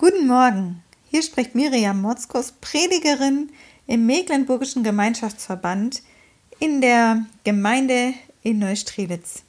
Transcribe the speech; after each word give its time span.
Guten 0.00 0.26
Morgen, 0.26 0.82
hier 1.10 1.22
spricht 1.22 1.54
Miriam 1.54 2.00
Motzkos, 2.00 2.54
Predigerin 2.62 3.50
im 3.86 4.06
Mecklenburgischen 4.06 4.82
Gemeinschaftsverband 4.82 6.02
in 6.58 6.80
der 6.80 7.26
Gemeinde 7.44 8.14
in 8.42 8.60
Neustrelitz. 8.60 9.42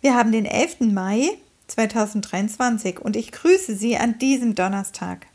Wir 0.00 0.14
haben 0.14 0.32
den 0.32 0.46
11. 0.46 0.80
Mai 0.90 1.36
2023 1.66 2.98
und 2.98 3.14
ich 3.14 3.30
grüße 3.30 3.76
Sie 3.76 3.98
an 3.98 4.18
diesem 4.18 4.54
Donnerstag. 4.54 5.26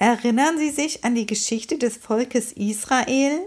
Erinnern 0.00 0.58
Sie 0.58 0.70
sich 0.70 1.04
an 1.04 1.14
die 1.14 1.26
Geschichte 1.26 1.78
des 1.78 1.96
Volkes 1.96 2.50
Israel, 2.50 3.38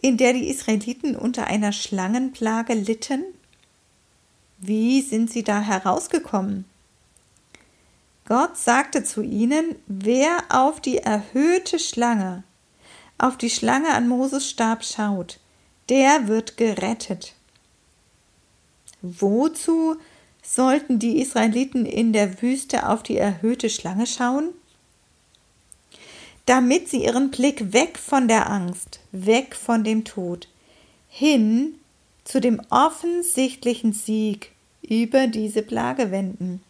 in 0.00 0.16
der 0.16 0.32
die 0.32 0.48
Israeliten 0.48 1.16
unter 1.16 1.48
einer 1.48 1.72
Schlangenplage 1.72 2.72
litten? 2.72 3.24
Wie 4.56 5.02
sind 5.02 5.30
sie 5.30 5.42
da 5.42 5.60
herausgekommen? 5.60 6.64
Gott 8.26 8.56
sagte 8.56 9.04
zu 9.04 9.22
ihnen, 9.22 9.74
wer 9.86 10.44
auf 10.48 10.80
die 10.80 10.98
erhöhte 10.98 11.78
Schlange, 11.78 12.42
auf 13.18 13.36
die 13.36 13.50
Schlange 13.50 13.90
an 13.94 14.08
Moses 14.08 14.48
Stab 14.48 14.84
schaut, 14.84 15.38
der 15.90 16.26
wird 16.26 16.56
gerettet. 16.56 17.34
Wozu 19.02 19.96
sollten 20.42 20.98
die 20.98 21.20
Israeliten 21.20 21.84
in 21.84 22.14
der 22.14 22.40
Wüste 22.40 22.88
auf 22.88 23.02
die 23.02 23.18
erhöhte 23.18 23.68
Schlange 23.68 24.06
schauen? 24.06 24.50
Damit 26.46 26.88
sie 26.88 27.04
ihren 27.04 27.30
Blick 27.30 27.72
weg 27.74 27.98
von 27.98 28.28
der 28.28 28.50
Angst, 28.50 29.00
weg 29.12 29.54
von 29.54 29.84
dem 29.84 30.04
Tod, 30.04 30.48
hin 31.08 31.74
zu 32.24 32.40
dem 32.40 32.60
offensichtlichen 32.70 33.92
Sieg 33.92 34.52
über 34.82 35.26
diese 35.26 35.62
Plage 35.62 36.10
wenden. 36.10 36.62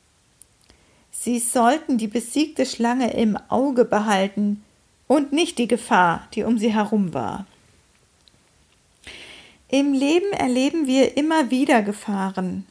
Sie 1.17 1.39
sollten 1.39 1.97
die 1.97 2.09
besiegte 2.09 2.67
Schlange 2.67 3.15
im 3.15 3.39
Auge 3.49 3.85
behalten 3.85 4.63
und 5.07 5.33
nicht 5.33 5.59
die 5.59 5.69
Gefahr, 5.69 6.29
die 6.35 6.43
um 6.43 6.59
sie 6.59 6.75
herum 6.75 7.15
war. 7.15 7.47
Im 9.69 9.93
Leben 9.93 10.33
erleben 10.33 10.87
wir 10.87 11.17
immer 11.17 11.51
wieder 11.51 11.83
Gefahren, 11.83 12.67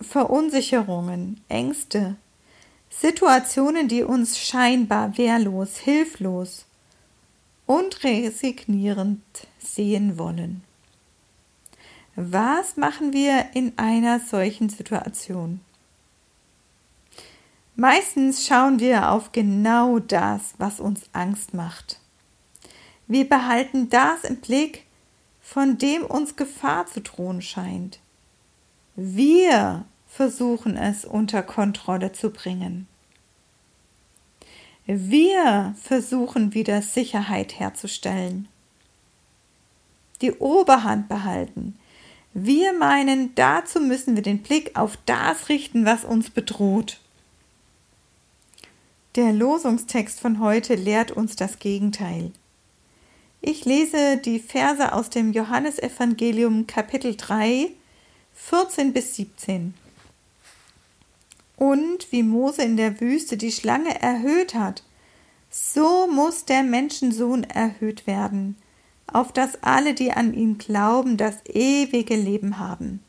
Verunsicherungen, 0.00 1.40
Ängste, 1.48 2.16
Situationen, 2.90 3.88
die 3.88 4.04
uns 4.04 4.38
scheinbar 4.38 5.16
wehrlos, 5.18 5.78
hilflos 5.78 6.66
und 7.66 8.04
resignierend 8.04 9.22
sehen 9.58 10.18
wollen. 10.18 10.62
Was 12.16 12.76
machen 12.76 13.12
wir 13.12 13.46
in 13.54 13.72
einer 13.76 14.20
solchen 14.20 14.68
Situation? 14.68 15.60
Meistens 17.80 18.44
schauen 18.44 18.80
wir 18.80 19.12
auf 19.12 19.30
genau 19.30 20.00
das, 20.00 20.54
was 20.58 20.80
uns 20.80 21.02
Angst 21.12 21.54
macht. 21.54 22.00
Wir 23.06 23.28
behalten 23.28 23.88
das 23.88 24.24
im 24.24 24.38
Blick, 24.38 24.84
von 25.40 25.78
dem 25.78 26.02
uns 26.02 26.34
Gefahr 26.34 26.86
zu 26.86 27.00
drohen 27.00 27.40
scheint. 27.40 28.00
Wir 28.96 29.84
versuchen 30.08 30.76
es 30.76 31.04
unter 31.04 31.44
Kontrolle 31.44 32.10
zu 32.10 32.30
bringen. 32.30 32.88
Wir 34.84 35.72
versuchen 35.80 36.54
wieder 36.54 36.82
Sicherheit 36.82 37.60
herzustellen. 37.60 38.48
Die 40.20 40.32
Oberhand 40.32 41.08
behalten. 41.08 41.78
Wir 42.34 42.72
meinen, 42.72 43.36
dazu 43.36 43.78
müssen 43.78 44.16
wir 44.16 44.24
den 44.24 44.42
Blick 44.42 44.76
auf 44.76 44.98
das 45.06 45.48
richten, 45.48 45.84
was 45.84 46.04
uns 46.04 46.30
bedroht. 46.30 46.98
Der 49.18 49.32
Losungstext 49.32 50.20
von 50.20 50.38
heute 50.38 50.76
lehrt 50.76 51.10
uns 51.10 51.34
das 51.34 51.58
Gegenteil. 51.58 52.30
Ich 53.40 53.64
lese 53.64 54.16
die 54.16 54.38
Verse 54.38 54.92
aus 54.92 55.10
dem 55.10 55.32
Johannesevangelium 55.32 56.68
Kapitel 56.68 57.16
3, 57.16 57.72
14 58.34 58.92
bis 58.92 59.16
17. 59.16 59.74
Und 61.56 62.12
wie 62.12 62.22
Mose 62.22 62.62
in 62.62 62.76
der 62.76 63.00
Wüste 63.00 63.36
die 63.36 63.50
Schlange 63.50 64.00
erhöht 64.00 64.54
hat, 64.54 64.84
so 65.50 66.06
muss 66.06 66.44
der 66.44 66.62
Menschensohn 66.62 67.42
erhöht 67.42 68.06
werden, 68.06 68.54
auf 69.12 69.32
dass 69.32 69.60
alle, 69.64 69.94
die 69.94 70.12
an 70.12 70.32
ihn 70.32 70.58
glauben, 70.58 71.16
das 71.16 71.44
ewige 71.44 72.14
Leben 72.14 72.60
haben. 72.60 73.02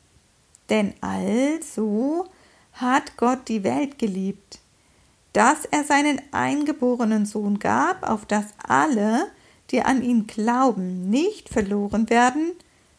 Denn 0.72 0.95
also 1.01 2.25
hat 2.73 3.16
Gott 3.16 3.47
die 3.47 3.63
Welt 3.63 4.00
geliebt, 4.00 4.57
dass 5.34 5.66
er 5.66 5.84
seinen 5.84 6.22
eingeborenen 6.31 7.25
Sohn 7.25 7.59
gab, 7.59 8.07
auf 8.07 8.25
dass 8.25 8.45
alle, 8.67 9.28
die 9.72 9.81
an 9.81 10.01
ihn 10.01 10.28
glauben, 10.28 11.09
nicht 11.09 11.50
verloren 11.50 12.09
werden, 12.09 12.53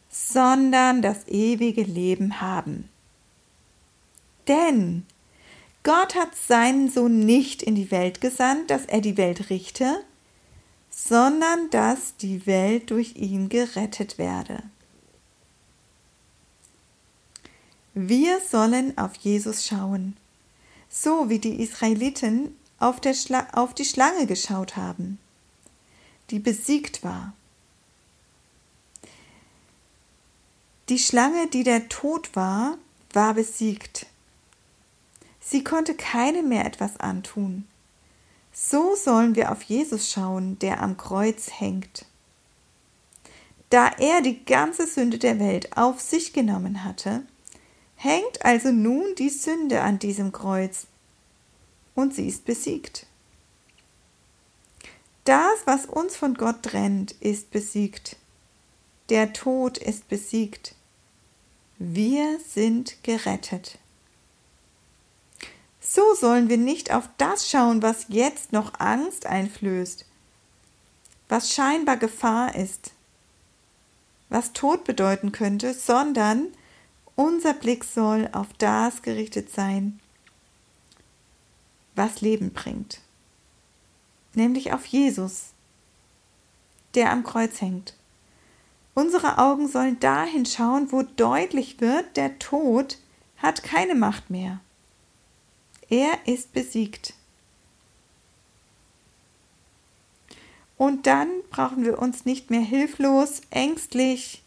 sondern 0.09 1.03
das 1.03 1.27
ewige 1.29 1.83
Leben 1.83 2.41
haben. 2.41 2.89
Denn 4.49 5.05
Gott 5.83 6.15
hat 6.15 6.35
seinen 6.37 6.91
Sohn 6.91 7.21
nicht 7.21 7.63
in 7.63 7.75
die 7.75 7.91
Welt 7.91 8.21
gesandt, 8.21 8.71
dass 8.71 8.85
er 8.87 9.01
die 9.01 9.17
Welt 9.17 9.51
richte, 9.51 10.05
sondern 10.91 11.71
dass 11.71 12.17
die 12.17 12.47
Welt 12.47 12.91
durch 12.91 13.17
ihn 13.17 13.49
gerettet 13.49 14.19
werde. 14.19 14.63
Wir 17.95 18.41
sollen 18.41 18.97
auf 18.99 19.15
Jesus 19.17 19.67
schauen 19.67 20.17
so 20.91 21.31
wie 21.31 21.39
die 21.39 21.63
Israeliten 21.63 22.57
auf, 22.79 23.01
auf, 23.53 23.75
die 23.75 23.85
Schlange 23.85 24.27
geschaut 24.27 24.77
haben, 24.77 25.19
die 26.31 26.41
besiegt 26.41 27.05
war. 27.05 27.33
Die 30.89 30.99
Schlange, 30.99 31.47
die 31.47 31.63
der 31.63 31.89
Tod 31.89 32.35
war, 32.35 32.77
war 33.13 33.35
besiegt. 33.35 34.07
Sie 35.41 35.63
konnte 35.63 35.95
keinem 35.95 36.49
mehr 36.49 36.67
etwas 36.67 36.99
antun. 36.99 37.67
So 38.53 38.97
sollen 38.97 39.37
wir 39.37 39.53
auf 39.53 39.63
Jesus 39.63 40.11
schauen, 40.11 40.59
der 40.59 40.83
am 40.83 40.97
Kreuz 40.97 41.51
hängt. 41.61 42.07
Da 43.71 43.89
er 43.99 44.21
die 44.21 44.45
ganze 44.45 44.89
Sünde 44.89 45.19
der 45.19 45.39
Welt 45.39 45.77
auf 45.77 46.01
sich 46.01 46.33
genommen 46.33 46.83
hatte, 46.83 47.23
hängt 48.03 48.47
also 48.47 48.73
nun 48.73 49.15
die 49.17 49.29
Sünde 49.29 49.83
an 49.83 49.99
diesem 49.99 50.33
Kreuz 50.33 50.87
und 51.95 52.15
sie 52.15 52.29
ist 52.29 52.47
besiegt. 52.47 53.05
Das, 55.25 55.59
was 55.67 55.85
uns 55.85 56.17
von 56.17 56.33
Gott 56.33 56.63
trennt, 56.63 57.13
ist 57.21 57.51
besiegt. 57.51 58.17
Der 59.11 59.35
Tod 59.35 59.77
ist 59.77 60.09
besiegt. 60.09 60.75
Wir 61.79 62.39
sind 62.41 63.03
gerettet. 63.03 63.79
So 65.79 66.15
sollen 66.15 66.49
wir 66.49 66.57
nicht 66.57 66.95
auf 66.95 67.07
das 67.19 67.51
schauen, 67.51 67.83
was 67.83 68.07
jetzt 68.09 68.53
noch 68.53 68.81
Angst 68.81 69.27
einflößt, 69.27 70.07
was 71.29 71.53
scheinbar 71.53 71.99
Gefahr 71.99 72.55
ist, 72.55 72.93
was 74.31 74.55
Tod 74.55 74.85
bedeuten 74.85 75.33
könnte, 75.33 75.75
sondern 75.75 76.47
unser 77.17 77.55
Blick 77.55 77.85
soll 77.85 78.29
auf 78.33 78.49
das 78.59 79.03
gerichtet 79.03 79.51
sein, 79.51 80.01
was 81.95 82.21
Leben 82.21 82.53
bringt, 82.53 83.01
nämlich 84.35 84.73
auf 84.73 84.87
Jesus, 84.87 85.53
der 86.95 87.11
am 87.13 87.25
Kreuz 87.25 87.61
hängt. 87.61 87.95
Unsere 88.95 89.39
Augen 89.39 89.69
sollen 89.69 90.01
dahin 90.01 90.47
schauen, 90.47 90.93
wo 90.93 91.03
deutlich 91.03 91.81
wird, 91.81 92.17
der 92.17 92.39
Tod 92.39 92.99
hat 93.37 93.63
keine 93.63 93.95
Macht 93.95 94.31
mehr. 94.31 94.61
Er 95.89 96.27
ist 96.27 96.53
besiegt. 96.53 97.15
Und 100.77 101.07
dann 101.07 101.29
brauchen 101.51 101.85
wir 101.85 101.99
uns 101.99 102.25
nicht 102.25 102.51
mehr 102.51 102.63
hilflos, 102.63 103.43
ängstlich, 103.51 104.43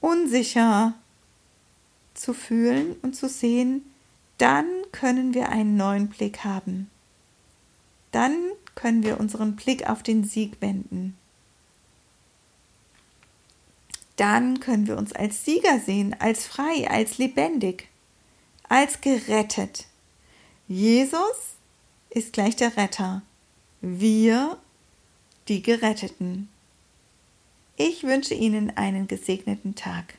unsicher 0.00 0.94
zu 2.18 2.34
fühlen 2.34 2.96
und 3.02 3.14
zu 3.14 3.28
sehen, 3.28 3.82
dann 4.38 4.66
können 4.92 5.34
wir 5.34 5.48
einen 5.48 5.76
neuen 5.76 6.08
Blick 6.08 6.44
haben. 6.44 6.90
Dann 8.12 8.36
können 8.74 9.02
wir 9.02 9.18
unseren 9.18 9.56
Blick 9.56 9.88
auf 9.88 10.02
den 10.02 10.24
Sieg 10.24 10.60
wenden. 10.60 11.16
Dann 14.16 14.60
können 14.60 14.86
wir 14.86 14.96
uns 14.96 15.12
als 15.12 15.44
Sieger 15.44 15.78
sehen, 15.78 16.16
als 16.18 16.46
frei, 16.46 16.88
als 16.90 17.18
lebendig, 17.18 17.88
als 18.68 19.00
gerettet. 19.00 19.86
Jesus 20.68 21.56
ist 22.10 22.32
gleich 22.32 22.56
der 22.56 22.76
Retter. 22.76 23.22
Wir 23.80 24.58
die 25.48 25.62
Geretteten. 25.62 26.48
Ich 27.76 28.04
wünsche 28.04 28.34
Ihnen 28.34 28.76
einen 28.76 29.06
gesegneten 29.06 29.74
Tag. 29.74 30.14